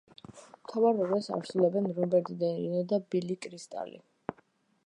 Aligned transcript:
მთავარ 0.37 0.95
როლებს 1.01 1.27
ასრულებენ 1.37 1.91
რობერტ 1.99 2.31
დე 2.45 2.49
ნირო 2.63 2.83
და 2.95 3.01
ბილი 3.13 3.41
კრისტალი. 3.47 3.99